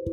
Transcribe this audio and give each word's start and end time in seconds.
आज 0.00 0.06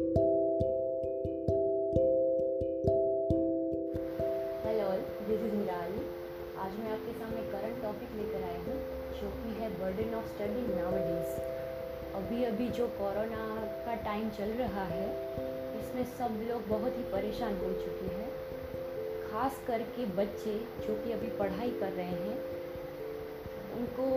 मैं 6.79 6.91
आपके 6.91 7.11
सामने 7.11 7.41
करंट 7.51 7.81
टॉपिक 7.81 8.09
लेकर 8.15 8.43
आई 8.43 8.55
हूँ, 8.55 8.75
जो 9.21 9.29
कि 9.29 9.53
है 9.59 9.69
बर्डन 9.79 10.13
ऑफ़ 10.15 10.27
स्टडी 10.27 10.75
नावडेज 10.75 11.39
अभी 12.15 12.43
अभी 12.43 12.67
जो 12.69 12.87
कोरोना 12.87 13.43
का 13.85 13.95
टाइम 13.95 14.29
चल 14.29 14.49
रहा 14.49 14.83
है, 14.83 15.07
इसमें 15.79 16.03
सब 16.03 16.49
लोग 16.49 16.67
बहुत 16.67 16.97
ही 16.97 17.03
परेशान 17.03 17.57
हो 17.57 17.73
चुके 17.73 18.15
हैं। 18.15 18.29
खास 19.31 19.61
करके 19.67 20.05
बच्चे 20.05 20.59
जो 20.87 21.03
कि 21.03 21.11
अभी 21.11 21.27
पढ़ाई 21.27 21.71
कर 21.71 21.91
रहे 21.91 22.05
हैं, 22.05 22.37
उनको 23.77 24.11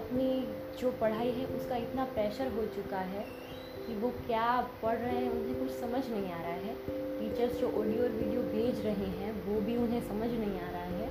अपनी 0.00 0.48
जो 0.80 0.90
पढ़ाई 0.90 1.30
है, 1.30 1.46
उसका 1.46 1.76
इतना 1.76 2.04
प्रेशर 2.04 2.48
हो 2.48 2.66
चुका 2.66 2.98
है 2.98 3.44
कि 3.86 3.94
वो 3.94 4.08
क्या 4.08 4.68
पढ़ 4.82 4.96
रहे 4.96 5.16
हैं, 5.16 5.30
उन्हें 5.30 5.60
कुछ 5.60 5.70
समझ 5.70 6.08
नहीं 6.10 6.32
आ 6.32 6.42
रहा 6.42 6.52
है। 6.52 6.74
टीचर्स 6.88 7.60
जो 7.60 7.66
ऑडियो 7.66 8.02
और 8.02 8.08
वीडियो 8.08 8.42
भेज 8.42 8.86
रहे 8.86 9.06
हैं, 9.06 9.46
वो 9.46 9.60
भी 9.60 9.76
उन्हें 9.76 10.08
समझ 10.08 10.30
नहीं 10.30 10.60
आ 10.60 10.70
रहा 10.70 10.82
है। 10.82 11.08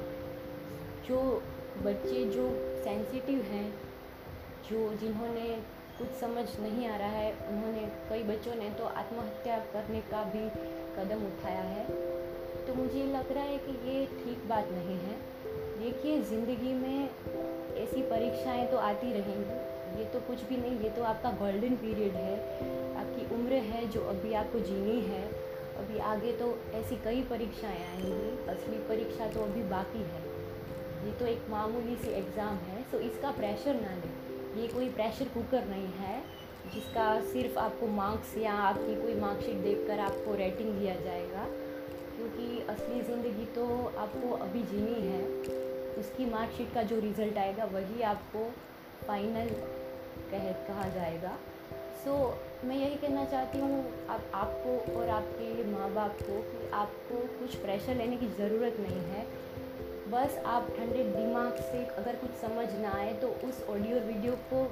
जो 1.07 1.43
बच्चे 1.84 2.25
जो 2.25 2.49
सेंसिटिव 2.84 3.41
हैं, 3.41 3.73
जो 4.70 4.93
जिन्होंने 4.93 5.62
कुछ 5.98 6.07
समझ 6.07 6.59
नहीं 6.59 6.88
आ 6.88 6.98
रहा 6.98 7.07
है, 7.07 7.34
उन्होंने, 7.48 7.91
कई 8.09 8.23
बच्चों 8.23 8.55
ने 8.55 8.70
तो 8.70 8.85
आत्महत्या 8.85 9.57
करने 9.57 10.01
का 10.01 10.23
भी 10.23 10.49
कदम 10.98 11.26
उठाया 11.26 11.62
है। 11.62 11.85
तो 12.65 12.73
मुझे 12.73 13.05
लग 13.05 13.31
रहा 13.31 13.43
है 13.43 13.57
कि 13.57 13.71
ये 13.71 14.05
ठीक 14.05 14.49
बात 14.49 14.70
नहीं 14.71 14.98
है। 14.98 15.15
देखिए, 15.79 16.21
ज़िंदगी 16.21 16.73
में 16.73 17.09
ऐसी 17.77 18.01
परीक्षाएँ 18.01 18.67
तो 18.67 18.77
आती 18.77 19.13
रहेंगी। 19.13 19.73
ये 19.93 20.05
तो 20.05 20.20
कुछ 20.20 20.43
भी 20.43 20.57
नहीं, 20.57 20.79
ये 20.79 20.89
तो 20.89 21.03
आपका 21.03 21.31
गोल्डन 21.39 21.75
पीरियड 21.77 22.15
है। 22.15 22.35
आपकी 22.97 23.25
उम्र 23.35 23.53
है 23.65 23.88
जो 23.88 24.01
अभी 24.09 24.34
आपको 24.34 24.59
जीनी 24.61 24.99
है। 25.01 25.23
अभी 25.77 25.99
आगे 26.07 26.31
तो 26.31 26.47
ऐसी 26.75 26.95
कई 27.03 27.21
परीक्षाएँ 27.29 27.77
आएँगी, 27.77 28.48
असली 28.48 28.77
परीक्षा 28.90 29.27
तो 29.27 29.43
अभी 29.43 29.63
बाकी 29.70 30.01
है। 30.03 30.21
ये 31.05 31.12
तो 31.20 31.26
एक 31.26 31.45
मामूली 31.49 31.95
सी 31.95 32.12
एग्ज़ाम 32.12 32.57
है 32.65 32.84
सो 32.91 32.99
इसका 33.01 33.31
प्रेशर 33.31 33.73
ना 33.76 33.95
लें। 33.95 34.62
ये 34.62 34.68
कोई 34.68 34.90
प्रेशर 34.91 35.27
कुकर 35.29 35.65
नहीं 35.68 35.87
है, 35.99 36.21
जिसका 36.73 37.07
सिर्फ़ 37.23 37.57
आपको 37.59 37.87
मार्क्स 37.93 38.37
या 38.37 38.53
आपकी 38.63 38.96
कोई 38.96 39.15
मार्कशीट 39.15 39.55
देखकर 39.63 39.99
आपको 39.99 40.35
रेटिंग 40.35 40.73
दिया 40.79 40.96
जाएगा, 40.96 41.46
क्योंकि 42.15 42.59
असली 42.70 43.01
ज़िंदगी 43.03 43.46
तो 43.55 43.65
आपको 43.98 44.35
अभी 44.37 44.62
जीनी 44.63 45.01
है। 45.07 45.21
उसकी 45.99 46.25
मार्कशीट 46.25 46.73
का 46.73 46.84
जो 46.84 46.99
रिज़ल्ट 46.99 47.37
आएगा, 47.37 47.65
वही 47.73 48.01
आपको 48.03 48.46
फाइनल 49.07 49.49
कह 50.32 50.51
कहा 50.68 50.87
जाएगा। 50.90 51.37
सो 52.04 52.12
so, 52.12 52.65
मैं 52.65 52.76
यही 52.76 52.96
कहना 52.96 53.26
चाहती 53.26 53.59
हूँ 53.59 54.07
आप 54.09 54.32
आपको 54.34 54.99
और 54.99 55.09
आपके 55.09 55.63
माँ 55.71 55.90
बाप 55.93 56.21
को 56.21 56.41
कि 56.41 56.70
आपको 56.73 57.15
कुछ 57.40 57.55
प्रेशर 57.55 57.96
लेने 57.96 58.18
की 58.18 58.27
ज़रूरत 58.27 58.77
नहीं 58.79 59.04
है। 59.05 59.26
बस 60.12 60.37
आप 60.46 60.68
ठंडे 60.77 61.04
दिमाग 61.04 61.55
से 61.62 61.85
अगर 61.85 62.15
कुछ 62.15 62.31
समझ 62.41 62.68
ना 62.81 62.91
आए 62.91 63.13
तो 63.13 63.27
उस 63.48 63.63
ऑडियो 63.70 63.99
वीडियो 63.99 64.34
को 64.53 64.63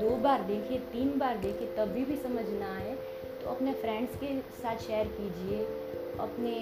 दो 0.00 0.16
बार 0.16 0.42
देखिए 0.42 0.78
तीन 0.92 1.18
बार 1.18 1.38
देखिए 1.38 1.68
तभी 1.68 2.04
भी 2.04 2.16
समझ 2.16 2.44
ना 2.48 2.74
आए। 2.76 2.94
तो 3.42 3.50
अपने 3.50 3.72
फ्रेंड्स 3.72 4.16
के 4.16 4.38
साथ 4.62 4.76
शेयर 4.76 5.06
कीजिए 5.18 5.64
अपने 6.20 6.54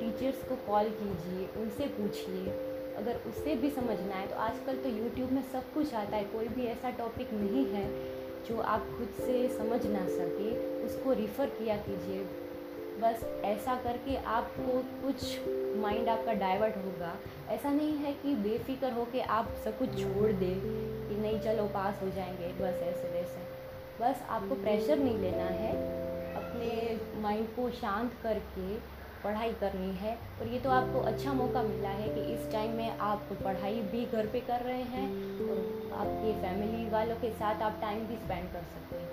टीचर्स 0.00 0.48
को 0.48 0.56
कॉल 0.66 0.88
कीजिए 1.00 1.46
उनसे 1.62 1.86
पूछिए। 1.86 2.44
अगर 2.98 3.20
उससे 3.26 3.54
भी 3.54 3.70
समझना 3.70 4.14
है 4.14 4.26
तो 4.28 4.36
आजकल 4.36 4.76
तो 4.76 4.88
यूट्यूब 4.88 5.32
में 5.32 5.42
सब 5.42 5.72
कुछ 5.74 5.94
आता 5.94 6.16
है। 6.16 6.24
कोई 6.24 6.48
भी 6.48 6.66
ऐसा 6.66 6.90
टॉपिक 6.90 7.32
नहीं 7.32 7.66
है 7.66 7.86
जो 8.48 8.60
आप 8.60 8.86
खुद 8.98 9.14
से 9.18 9.48
समझ 9.58 9.86
ना 9.86 10.04
सके, 10.08 10.50
उसको 10.86 11.12
रिफ़र 11.12 11.46
किया 11.46 11.76
कीजिए। 11.76 12.24
बस 13.00 13.22
ऐसा 13.44 13.74
करके 13.74 14.16
आपको 14.16 14.78
कुछ 15.02 15.38
माइंड 15.76 16.08
आपका 16.08 16.32
डाइवर्ट 16.32 16.76
होगा। 16.76 17.14
ऐसा 17.48 17.70
नहीं 17.70 17.92
है 17.92 18.12
कि 18.12 18.34
बेफिक्र 18.34 18.90
हो 18.92 19.04
के 19.12 19.20
आप 19.20 19.54
सब 19.64 19.78
कुछ 19.78 19.88
छोड़ 19.88 20.32
दें 20.32 20.60
कि 21.08 21.20
नहीं, 21.20 21.40
चलो 21.40 21.66
पास 21.66 22.02
हो 22.02 22.10
जाएँगे, 22.10 22.52
बस 22.52 22.82
ऐसे 22.82 23.12
वैसे। 23.12 23.46
बस 24.00 24.22
आपको 24.28 24.54
प्रेशर 24.54 24.98
नहीं 24.98 25.18
लेना 25.18 25.44
है। 25.44 25.72
अपने 26.34 26.98
माइंड 27.22 27.46
को 27.46 27.70
शांत 27.70 28.12
करके 28.22 28.97
पढ़ाई 29.24 29.52
करनी 29.60 29.90
है 29.96 30.16
और 30.40 30.48
ये 30.48 30.58
तो 30.60 30.70
आपको 30.70 31.00
अच्छा 31.08 31.32
मौका 31.32 31.62
मिला 31.62 31.90
है 31.90 32.08
कि 32.08 32.20
इस 32.34 32.50
टाइम 32.52 32.72
में 32.72 32.98
आप 33.06 33.28
पढ़ाई 33.44 33.80
भी 33.92 34.04
घर 34.06 34.26
पे 34.26 34.40
कर 34.40 34.62
रहे 34.62 34.82
हैं 34.92 35.08
और 35.48 35.58
आपके 35.98 36.32
फैमिली 36.42 36.88
वालों 36.90 37.16
के 37.16 37.30
साथ 37.32 37.62
आप 37.62 37.78
टाइम 37.80 38.06
भी 38.06 38.16
स्पेंड 38.16 38.48
कर 38.52 38.62
सकते 38.74 38.96
हैं। 38.96 39.08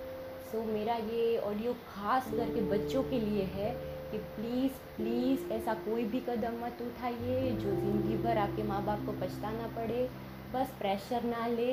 सो 0.51 0.57
so, 0.57 0.67
मेरा 0.67 0.95
ये 0.95 1.38
ऑडियो 1.39 1.73
खास 1.88 2.31
करके 2.31 2.61
बच्चों 2.69 3.03
के 3.03 3.19
लिए 3.19 3.43
है 3.53 3.71
कि 4.11 4.17
प्लीज़ 4.35 4.71
प्लीज़ 4.97 5.51
ऐसा 5.53 5.73
कोई 5.85 6.03
भी 6.05 6.19
कदम 6.19 6.63
मत 6.66 6.81
उठाइए 6.81 7.49
जो 7.51 7.72
ज़िंदगी 7.72 8.17
भर 8.23 8.37
आपके 8.37 8.63
माँ 8.63 8.83
बाप 8.85 9.05
को 9.05 9.11
पछताना 9.22 9.67
पड़े। 9.75 10.07
बस 10.53 10.73
प्रेशर 10.79 11.23
ना 11.25 11.47
ले 11.47 11.72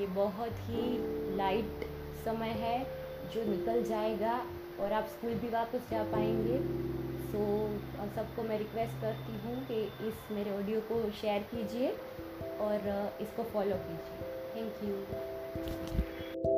ये 0.00 0.06
बहुत 0.14 0.58
ही 0.68 1.36
लाइट 1.36 1.86
समय 2.24 2.50
है 2.60 2.78
जो 3.34 3.44
निकल 3.50 3.82
जाएगा 3.84 4.40
और 4.80 4.92
आप 4.92 5.06
स्कूल 5.08 5.34
भी 5.34 5.48
वापस 5.48 5.90
जा 5.90 6.02
पाएँगे। 6.12 6.58
सो 7.28 7.38
so, 7.38 8.14
सबको 8.16 8.42
मैं 8.42 8.58
रिक्वेस्ट 8.58 9.00
करती 9.00 9.32
हूँ 9.38 9.66
कि 9.66 10.08
इस 10.08 10.30
मेरे 10.32 10.56
ऑडियो 10.56 10.80
को 10.80 11.10
शेयर 11.10 11.42
कीजिए 11.42 11.90
और 12.60 12.88
इसको 13.20 13.42
फॉलो 13.42 13.76
कीजिए। 13.76 14.20
Thank 14.54 14.84
you 14.84 16.57